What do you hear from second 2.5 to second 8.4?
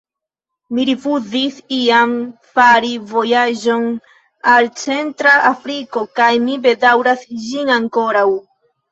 fari vojaĝon al Centra Afriko, kaj mi bedaŭras ĝin ankoraŭ.